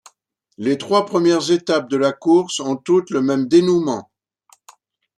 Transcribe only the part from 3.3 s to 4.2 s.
dénouement.